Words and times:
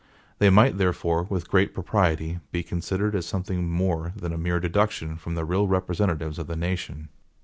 They 0.39 0.49
might 0.49 0.79
therefore, 0.79 1.27
with 1.29 1.47
great 1.47 1.75
propriety, 1.75 2.39
be 2.51 2.63
considered 2.63 3.13
as 3.15 3.27
something 3.27 3.69
more 3.69 4.13
than 4.15 4.33
a 4.33 4.35
mere 4.39 4.59
deduction 4.59 5.15
from 5.15 5.35
the 5.35 5.45
real 5.45 5.67
representatives 5.67 6.39
of 6.39 6.47
the 6.47 6.55
nation. 6.55 7.09